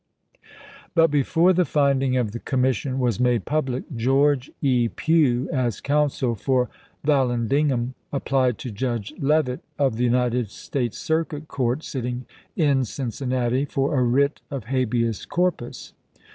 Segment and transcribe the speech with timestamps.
[0.95, 4.87] But before the finding of the commission was made public, George E.
[4.89, 6.71] Pugh, as counsel for
[7.05, 12.25] Vallandigham, applied to Judge Leavitt of the United States Circuit Court, sitting
[12.55, 15.93] in Cincinnati, for a writ of habeas corpus.